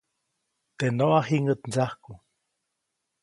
Teʼ 0.77 0.91
noʼa 0.97 1.19
jiŋäʼt 1.27 1.61
ndsajku. 1.67 2.11